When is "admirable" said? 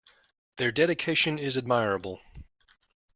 1.55-2.21